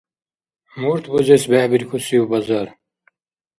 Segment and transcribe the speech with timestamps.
[0.79, 2.67] Мурт бузес бехӀбихьурсив базар?